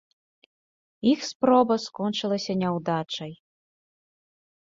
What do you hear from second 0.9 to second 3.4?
Іх спроба скончылася няўдачай.